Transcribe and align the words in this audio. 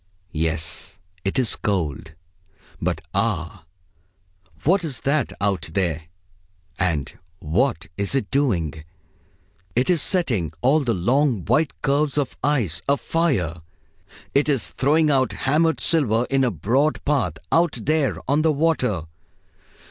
Yes, 0.33 0.97
it 1.23 1.37
is 1.37 1.55
cold. 1.55 2.15
But 2.81 3.01
ah! 3.13 3.65
what 4.63 4.83
is 4.83 5.01
that 5.01 5.31
out 5.39 5.69
there, 5.75 6.05
and 6.79 7.13
what 7.37 7.85
is 7.97 8.15
it 8.15 8.31
doing? 8.31 8.83
It 9.75 9.91
is 9.91 10.01
setting 10.01 10.53
all 10.63 10.79
the 10.79 10.95
long 10.95 11.45
white 11.45 11.79
curves 11.83 12.17
of 12.17 12.35
ice 12.43 12.81
afire. 12.89 13.61
It 14.33 14.49
is 14.49 14.71
throwing 14.71 15.05
down 15.05 15.29
hammered 15.29 15.79
silver 15.79 16.25
in 16.31 16.43
a 16.43 16.49
broad 16.49 17.05
path, 17.05 17.33
out 17.51 17.73
there 17.83 18.17
on 18.27 18.41
the 18.41 18.51
water. 18.51 19.03